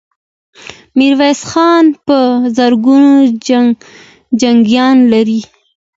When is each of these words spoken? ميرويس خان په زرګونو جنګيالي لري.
ميرويس 0.97 1.41
خان 1.51 1.85
په 2.05 2.17
زرګونو 2.57 3.13
جنګيالي 4.41 5.01
لري. 5.13 5.41